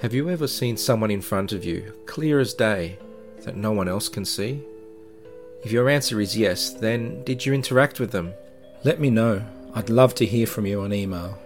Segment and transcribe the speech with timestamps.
[0.00, 2.98] Have you ever seen someone in front of you, clear as day,
[3.44, 4.62] that no one else can see?
[5.64, 8.34] If your answer is yes, then did you interact with them?
[8.84, 9.42] Let me know.
[9.72, 11.38] I'd love to hear from you on email.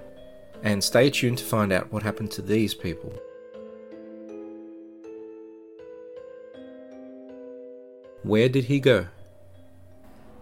[0.64, 3.14] And stay tuned to find out what happened to these people.
[8.24, 9.06] Where did he go?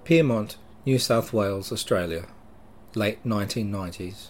[0.05, 0.57] Pyrmont,
[0.87, 2.25] New South Wales, Australia,
[2.95, 4.29] late 1990s.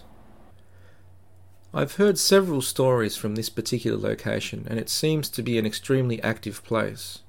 [1.71, 6.21] I've heard several stories from this particular location, and it seems to be an extremely
[6.23, 7.19] active place.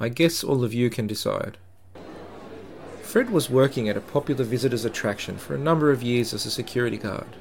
[0.00, 1.56] I guess all of you can decide.
[3.00, 6.50] Fred was working at a popular visitors attraction for a number of years as a
[6.50, 7.36] security guard,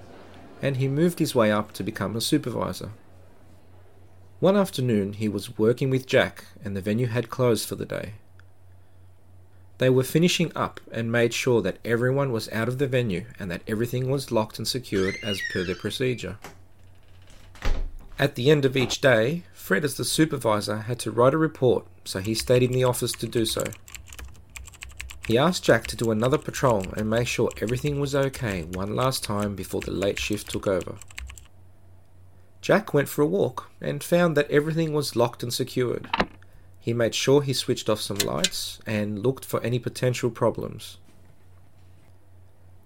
[0.62, 2.92] and he moved his way up to become a supervisor.
[4.40, 8.14] One afternoon, he was working with Jack, and the venue had closed for the day.
[9.80, 13.50] They were finishing up and made sure that everyone was out of the venue and
[13.50, 16.38] that everything was locked and secured as per their procedure.
[18.20, 21.86] At the end of each day, Fred, as the supervisor, had to write a report,
[22.04, 23.64] so he stayed in the office to do so.
[25.26, 29.24] He asked Jack to do another patrol and make sure everything was okay one last
[29.24, 30.96] time before the late shift took over.
[32.62, 36.10] Jack went for a walk and found that everything was locked and secured.
[36.80, 40.98] He made sure he switched off some lights and looked for any potential problems.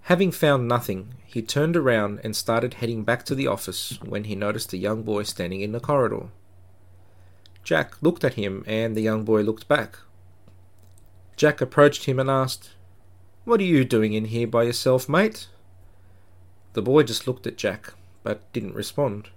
[0.08, 4.36] Having found nothing, he turned around and started heading back to the office when he
[4.36, 6.28] noticed a young boy standing in the corridor.
[7.64, 9.98] Jack looked at him and the young boy looked back.
[11.38, 12.72] Jack approached him and asked,
[13.46, 15.48] What are you doing in here by yourself, mate?
[16.74, 19.30] The boy just looked at Jack, but didn't respond.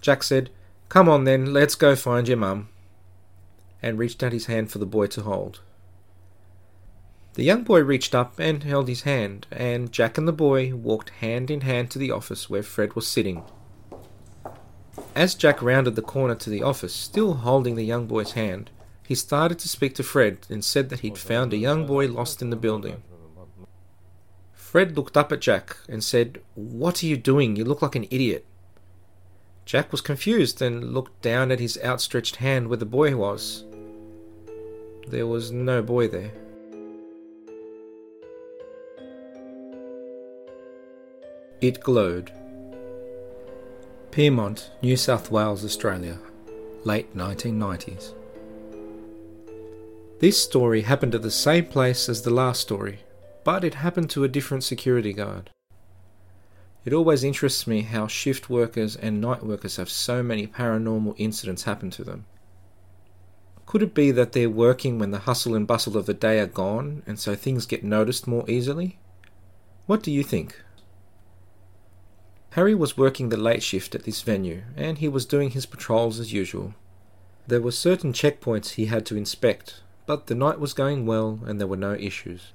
[0.00, 0.50] Jack said,
[0.88, 2.68] Come on then, let's go find your mum,
[3.82, 5.60] and reached out his hand for the boy to hold.
[7.34, 11.10] The young boy reached up and held his hand, and Jack and the boy walked
[11.10, 13.44] hand in hand to the office where Fred was sitting.
[15.14, 18.70] As Jack rounded the corner to the office, still holding the young boy's hand,
[19.06, 22.42] he started to speak to Fred and said that he'd found a young boy lost
[22.42, 23.02] in the building.
[24.52, 27.56] Fred looked up at Jack and said, What are you doing?
[27.56, 28.46] You look like an idiot.
[29.64, 33.64] Jack was confused and looked down at his outstretched hand where the boy was.
[35.10, 36.30] There was no boy there.
[41.60, 42.30] It glowed.
[44.12, 46.16] Pyrmont, New South Wales, Australia,
[46.84, 48.14] late 1990s.
[50.20, 53.00] This story happened at the same place as the last story,
[53.42, 55.50] but it happened to a different security guard.
[56.84, 61.64] It always interests me how shift workers and night workers have so many paranormal incidents
[61.64, 62.26] happen to them.
[63.70, 66.46] Could it be that they're working when the hustle and bustle of the day are
[66.48, 68.98] gone and so things get noticed more easily?
[69.86, 70.60] What do you think?
[72.54, 76.18] Harry was working the late shift at this venue and he was doing his patrols
[76.18, 76.74] as usual.
[77.46, 81.60] There were certain checkpoints he had to inspect, but the night was going well and
[81.60, 82.52] there were no issues.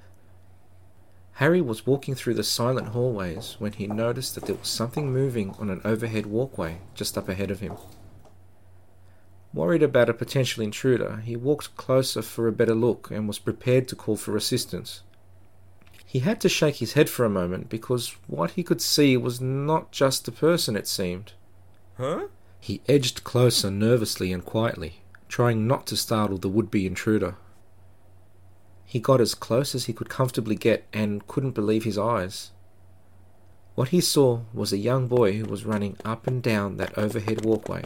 [1.36, 5.52] Harry was walking through the silent hallways when he noticed that there was something moving
[5.60, 7.78] on an overhead walkway just up ahead of him.
[9.56, 13.88] Worried about a potential intruder, he walked closer for a better look and was prepared
[13.88, 15.00] to call for assistance.
[16.06, 19.40] He had to shake his head for a moment because what he could see was
[19.40, 21.32] not just a person, it seemed.
[21.98, 22.28] Huh?
[22.60, 25.00] He edged closer nervously and quietly,
[25.30, 27.36] trying not to startle the would be intruder.
[28.84, 32.52] He got as close as he could comfortably get and couldn't believe his eyes.
[33.76, 37.46] What he saw was a young boy who was running up and down that overhead
[37.46, 37.86] walkway.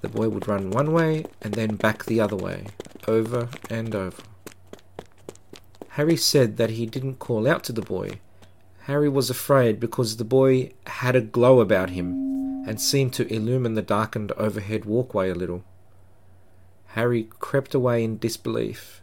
[0.00, 2.66] The boy would run one way and then back the other way,
[3.06, 4.22] over and over.
[5.90, 8.20] Harry said that he didn't call out to the boy.
[8.82, 13.74] Harry was afraid because the boy had a glow about him and seemed to illumine
[13.74, 15.64] the darkened overhead walkway a little.
[16.88, 19.00] Harry crept away in disbelief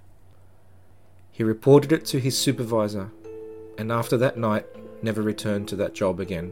[1.38, 3.12] he reported it to his supervisor,
[3.78, 4.66] and after that night,
[5.04, 6.52] never returned to that job again.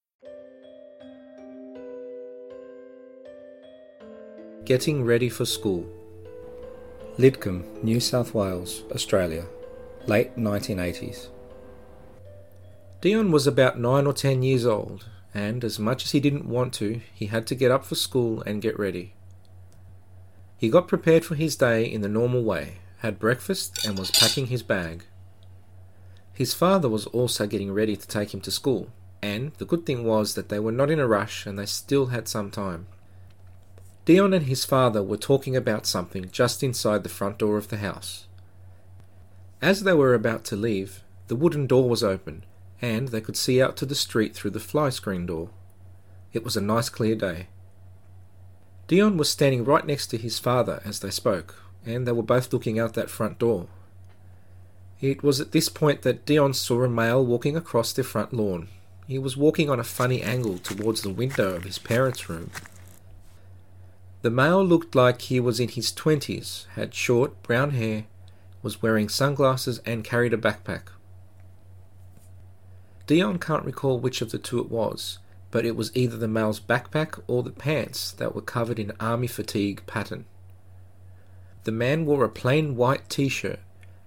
[4.71, 5.85] Getting ready for school.
[7.17, 9.43] Lidcombe, New South Wales, Australia,
[10.07, 11.27] late 1980s.
[13.01, 16.71] Dion was about nine or ten years old, and as much as he didn't want
[16.75, 19.13] to, he had to get up for school and get ready.
[20.55, 24.45] He got prepared for his day in the normal way, had breakfast, and was packing
[24.47, 25.03] his bag.
[26.31, 28.87] His father was also getting ready to take him to school,
[29.21, 32.05] and the good thing was that they were not in a rush and they still
[32.05, 32.87] had some time.
[34.05, 37.77] Dion and his father were talking about something just inside the front door of the
[37.77, 38.25] house.
[39.61, 42.43] As they were about to leave, the wooden door was open,
[42.81, 45.49] and they could see out to the street through the fly screen door.
[46.33, 47.47] It was a nice clear day.
[48.87, 52.51] Dion was standing right next to his father as they spoke, and they were both
[52.51, 53.67] looking out that front door.
[54.99, 58.67] It was at this point that Dion saw a male walking across their front lawn.
[59.07, 62.49] He was walking on a funny angle towards the window of his parents' room.
[64.21, 68.05] The male looked like he was in his twenties, had short brown hair,
[68.61, 70.89] was wearing sunglasses, and carried a backpack.
[73.07, 75.17] Dion can't recall which of the two it was,
[75.49, 79.27] but it was either the male's backpack or the pants that were covered in army
[79.27, 80.25] fatigue pattern.
[81.63, 83.59] The man wore a plain white t shirt,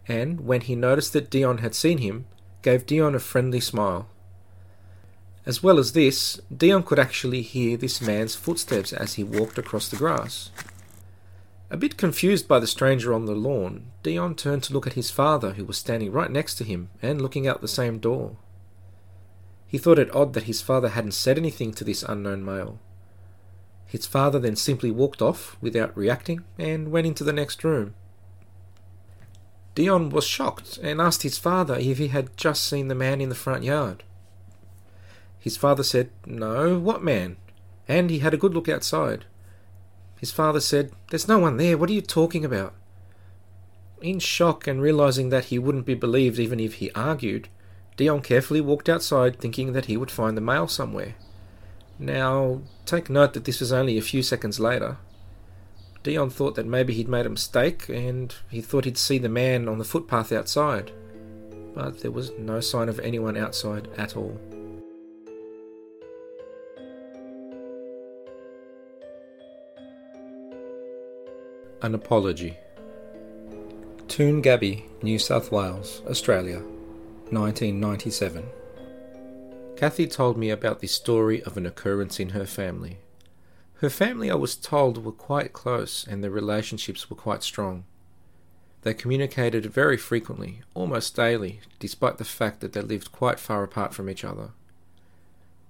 [0.06, 2.26] and when he noticed that Dion had seen him,
[2.62, 4.08] gave Dion a friendly smile.
[5.46, 9.88] As well as this, Dion could actually hear this man's footsteps as he walked across
[9.88, 10.50] the grass.
[11.70, 15.10] A bit confused by the stranger on the lawn, Dion turned to look at his
[15.10, 18.36] father, who was standing right next to him and looking out the same door.
[19.66, 22.78] He thought it odd that his father hadn't said anything to this unknown male.
[23.86, 27.94] His father then simply walked off without reacting and went into the next room.
[29.74, 33.28] Dion was shocked and asked his father if he had just seen the man in
[33.28, 34.04] the front yard.
[35.44, 37.36] His father said, No, what man?
[37.86, 39.26] And he had a good look outside.
[40.18, 42.72] His father said, There's no one there, what are you talking about?
[44.00, 47.48] In shock and realizing that he wouldn't be believed even if he argued,
[47.98, 51.14] Dion carefully walked outside thinking that he would find the male somewhere.
[51.98, 54.96] Now, take note that this was only a few seconds later.
[56.02, 59.68] Dion thought that maybe he'd made a mistake and he thought he'd see the man
[59.68, 60.90] on the footpath outside.
[61.74, 64.40] But there was no sign of anyone outside at all.
[71.84, 72.56] An apology.
[74.08, 76.60] Toongabbie, New South Wales, Australia,
[77.28, 78.42] 1997.
[79.76, 83.00] Kathy told me about the story of an occurrence in her family.
[83.82, 87.84] Her family, I was told, were quite close and their relationships were quite strong.
[88.80, 93.92] They communicated very frequently, almost daily, despite the fact that they lived quite far apart
[93.92, 94.52] from each other.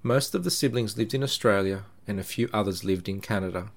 [0.04, 3.72] Most of the siblings lived in Australia and a few others lived in Canada.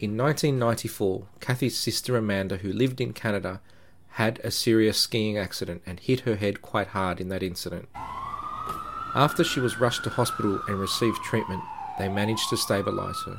[0.00, 3.60] In 1994, Kathy's sister Amanda, who lived in Canada,
[4.14, 7.88] had a serious skiing accident and hit her head quite hard in that incident.
[9.14, 11.62] After she was rushed to hospital and received treatment,
[11.98, 13.38] they managed to stabilize her.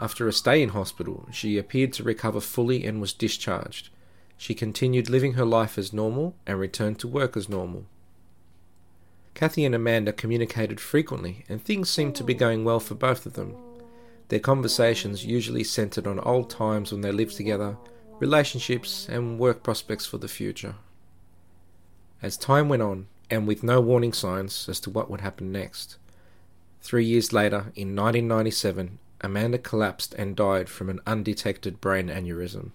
[0.00, 3.90] After a stay in hospital, she appeared to recover fully and was discharged.
[4.36, 7.86] She continued living her life as normal and returned to work as normal.
[9.34, 12.38] Kathy and Amanda communicated frequently, and things seemed to be oh.
[12.38, 13.56] going well for both of them.
[14.32, 17.76] Their conversations usually centered on old times when they lived together,
[18.18, 20.76] relationships, and work prospects for the future.
[22.22, 25.98] As time went on, and with no warning signs as to what would happen next,
[26.80, 32.70] three years later, in 1997, Amanda collapsed and died from an undetected brain aneurysm.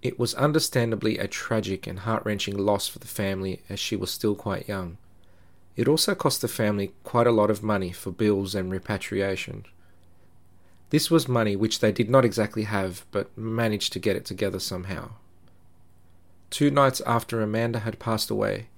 [0.00, 4.12] It was understandably a tragic and heart wrenching loss for the family as she was
[4.12, 4.96] still quite young.
[5.74, 9.64] It also cost the family quite a lot of money for bills and repatriation.
[10.90, 14.60] This was money which they did not exactly have, but managed to get it together
[14.60, 15.10] somehow.
[16.50, 18.68] Two nights after Amanda had passed away,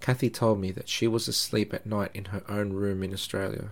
[0.00, 3.70] Kathy told me that she was asleep at night in her own room in Australia.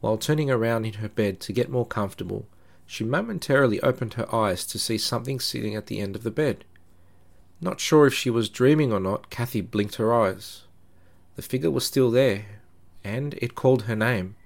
[0.00, 2.46] While turning around in her bed to get more comfortable,
[2.86, 6.64] she momentarily opened her eyes to see something sitting at the end of the bed.
[7.60, 10.62] Not sure if she was dreaming or not, Kathy blinked her eyes.
[11.36, 12.46] The figure was still there,
[13.04, 14.36] and it called her name.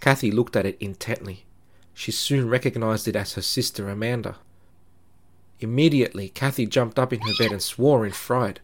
[0.00, 1.44] Kathy looked at it intently.
[1.94, 4.36] She soon recognized it as her sister Amanda.
[5.60, 8.60] Immediately, Kathy jumped up in her bed and swore in fright,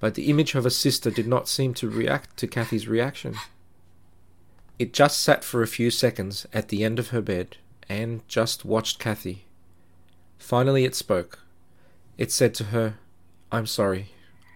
[0.00, 3.34] but the image of her sister did not seem to react to Kathy's reaction.
[4.78, 7.56] It just sat for a few seconds at the end of her bed
[7.88, 9.46] and just watched Kathy.
[10.38, 11.38] Finally, it spoke.
[12.18, 12.98] It said to her,
[13.50, 14.10] I'm sorry.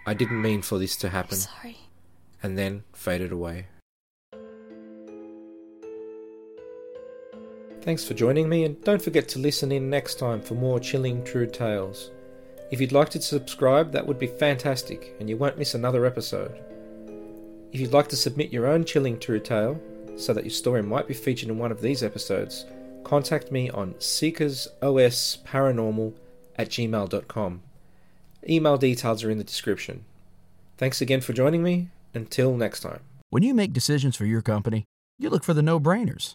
[0.07, 1.37] I didn't mean for this to happen.
[1.37, 1.79] I'm sorry.
[2.43, 3.67] And then faded away.
[7.83, 11.25] Thanks for joining me, and don't forget to listen in next time for more chilling
[11.25, 12.11] true tales.
[12.71, 16.61] If you'd like to subscribe, that would be fantastic, and you won't miss another episode.
[17.73, 19.81] If you'd like to submit your own chilling true tale,
[20.17, 22.67] so that your story might be featured in one of these episodes,
[23.03, 26.13] contact me on seekersosparanormal
[26.57, 27.63] at gmail.com.
[28.49, 30.05] Email details are in the description.
[30.77, 31.89] Thanks again for joining me.
[32.13, 33.01] Until next time.
[33.31, 34.85] When you make decisions for your company,
[35.19, 36.35] you look for the no brainers.